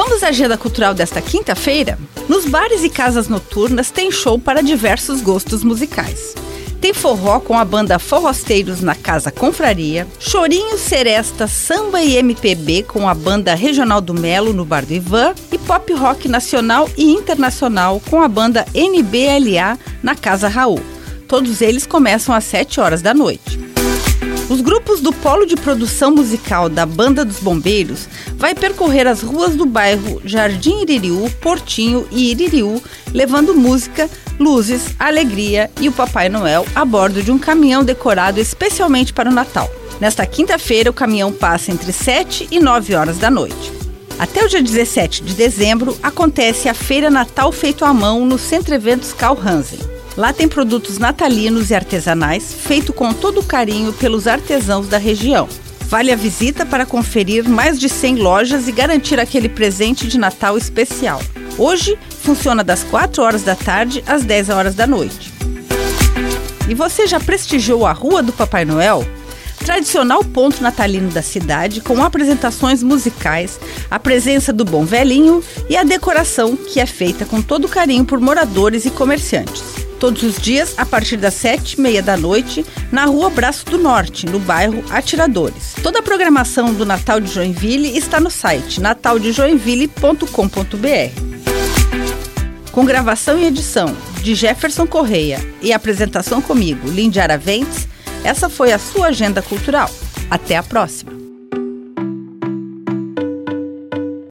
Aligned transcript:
Vamos 0.00 0.22
à 0.22 0.28
agenda 0.28 0.56
cultural 0.56 0.94
desta 0.94 1.20
quinta-feira? 1.20 1.98
Nos 2.28 2.44
bares 2.44 2.84
e 2.84 2.88
casas 2.88 3.26
noturnas 3.26 3.90
tem 3.90 4.12
show 4.12 4.38
para 4.38 4.60
diversos 4.62 5.20
gostos 5.20 5.64
musicais. 5.64 6.36
Tem 6.80 6.94
forró 6.94 7.40
com 7.40 7.58
a 7.58 7.64
banda 7.64 7.98
Forrosteiros 7.98 8.80
na 8.80 8.94
Casa 8.94 9.32
Confraria, 9.32 10.06
Chorinho 10.20 10.78
Seresta 10.78 11.48
Samba 11.48 12.00
e 12.00 12.14
MPB 12.16 12.84
com 12.84 13.08
a 13.08 13.12
banda 13.14 13.56
Regional 13.56 14.00
do 14.00 14.14
Melo 14.14 14.52
no 14.52 14.64
Bar 14.64 14.86
do 14.86 14.94
Ivan 14.94 15.34
e 15.50 15.58
pop 15.58 15.92
rock 15.94 16.28
nacional 16.28 16.88
e 16.96 17.10
internacional 17.12 18.00
com 18.08 18.22
a 18.22 18.28
banda 18.28 18.64
NBLA 18.72 19.76
na 20.00 20.14
Casa 20.14 20.46
Raul. 20.46 20.80
Todos 21.26 21.60
eles 21.60 21.86
começam 21.88 22.32
às 22.32 22.44
7 22.44 22.78
horas 22.80 23.02
da 23.02 23.12
noite. 23.12 23.47
Os 24.50 24.62
grupos 24.62 25.02
do 25.02 25.12
Polo 25.12 25.44
de 25.44 25.54
Produção 25.56 26.10
Musical 26.10 26.70
da 26.70 26.86
Banda 26.86 27.22
dos 27.22 27.38
Bombeiros 27.38 28.08
vai 28.36 28.54
percorrer 28.54 29.06
as 29.06 29.20
ruas 29.20 29.54
do 29.54 29.66
bairro 29.66 30.22
Jardim 30.24 30.80
Iririú, 30.80 31.30
Portinho 31.42 32.08
e 32.10 32.30
Iririú, 32.30 32.82
levando 33.12 33.52
música, 33.54 34.08
luzes, 34.38 34.94
alegria 34.98 35.70
e 35.78 35.86
o 35.86 35.92
Papai 35.92 36.30
Noel 36.30 36.64
a 36.74 36.82
bordo 36.82 37.22
de 37.22 37.30
um 37.30 37.38
caminhão 37.38 37.84
decorado 37.84 38.40
especialmente 38.40 39.12
para 39.12 39.28
o 39.30 39.34
Natal. 39.34 39.70
Nesta 40.00 40.24
quinta-feira, 40.24 40.88
o 40.90 40.94
caminhão 40.94 41.30
passa 41.30 41.70
entre 41.70 41.92
7 41.92 42.48
e 42.50 42.58
9 42.58 42.94
horas 42.94 43.18
da 43.18 43.30
noite. 43.30 43.70
Até 44.18 44.42
o 44.42 44.48
dia 44.48 44.62
17 44.62 45.22
de 45.24 45.34
dezembro, 45.34 45.94
acontece 46.02 46.70
a 46.70 46.74
Feira 46.74 47.10
Natal 47.10 47.52
Feito 47.52 47.84
à 47.84 47.92
Mão 47.92 48.24
no 48.24 48.38
Centro 48.38 48.72
Eventos 48.74 49.12
Carl 49.12 49.38
Hansen. 49.38 49.97
Lá 50.18 50.32
tem 50.32 50.48
produtos 50.48 50.98
natalinos 50.98 51.70
e 51.70 51.76
artesanais, 51.76 52.52
feito 52.52 52.92
com 52.92 53.14
todo 53.14 53.40
carinho 53.40 53.92
pelos 53.92 54.26
artesãos 54.26 54.88
da 54.88 54.98
região. 54.98 55.48
Vale 55.82 56.10
a 56.10 56.16
visita 56.16 56.66
para 56.66 56.84
conferir 56.84 57.48
mais 57.48 57.78
de 57.78 57.88
100 57.88 58.16
lojas 58.16 58.66
e 58.66 58.72
garantir 58.72 59.20
aquele 59.20 59.48
presente 59.48 60.08
de 60.08 60.18
Natal 60.18 60.58
especial. 60.58 61.22
Hoje 61.56 61.96
funciona 62.20 62.64
das 62.64 62.82
4 62.82 63.22
horas 63.22 63.44
da 63.44 63.54
tarde 63.54 64.02
às 64.08 64.24
10 64.24 64.48
horas 64.48 64.74
da 64.74 64.88
noite. 64.88 65.32
E 66.68 66.74
você 66.74 67.06
já 67.06 67.20
prestigiou 67.20 67.86
a 67.86 67.92
Rua 67.92 68.20
do 68.20 68.32
Papai 68.32 68.64
Noel? 68.64 69.06
Tradicional 69.60 70.24
ponto 70.24 70.60
natalino 70.64 71.10
da 71.12 71.22
cidade, 71.22 71.80
com 71.80 72.02
apresentações 72.02 72.82
musicais, 72.82 73.60
a 73.88 74.00
presença 74.00 74.52
do 74.52 74.64
bom 74.64 74.84
velhinho 74.84 75.44
e 75.70 75.76
a 75.76 75.84
decoração 75.84 76.56
que 76.56 76.80
é 76.80 76.86
feita 76.86 77.24
com 77.24 77.40
todo 77.40 77.68
carinho 77.68 78.04
por 78.04 78.18
moradores 78.18 78.84
e 78.84 78.90
comerciantes 78.90 79.62
todos 79.98 80.22
os 80.22 80.36
dias 80.40 80.74
a 80.78 80.86
partir 80.86 81.16
das 81.16 81.34
sete 81.34 81.74
e 81.76 81.80
meia 81.80 82.02
da 82.02 82.16
noite 82.16 82.64
na 82.90 83.04
Rua 83.04 83.28
Braço 83.30 83.64
do 83.66 83.76
Norte, 83.78 84.26
no 84.26 84.38
bairro 84.38 84.82
Atiradores. 84.90 85.74
Toda 85.82 85.98
a 85.98 86.02
programação 86.02 86.72
do 86.72 86.86
Natal 86.86 87.20
de 87.20 87.30
Joinville 87.32 87.96
está 87.96 88.20
no 88.20 88.30
site 88.30 88.80
nataldejoinville.com.br. 88.80 90.26
Com 92.72 92.84
gravação 92.84 93.38
e 93.38 93.46
edição 93.46 93.94
de 94.22 94.34
Jefferson 94.34 94.86
Correia 94.86 95.40
e 95.60 95.72
apresentação 95.72 96.40
comigo, 96.40 96.88
Lindy 96.88 97.18
Araventes, 97.20 97.88
essa 98.22 98.48
foi 98.48 98.72
a 98.72 98.78
sua 98.78 99.08
Agenda 99.08 99.42
Cultural. 99.42 99.90
Até 100.30 100.56
a 100.56 100.62
próxima! 100.62 101.17